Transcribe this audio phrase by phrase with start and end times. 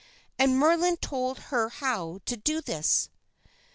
[0.39, 3.09] And Merlin told her how to do this.